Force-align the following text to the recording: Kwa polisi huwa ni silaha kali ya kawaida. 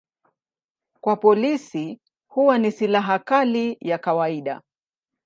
Kwa 1.01 1.15
polisi 1.17 1.99
huwa 2.27 2.57
ni 2.57 2.71
silaha 2.71 3.19
kali 3.19 3.77
ya 3.81 3.97
kawaida. 3.97 4.61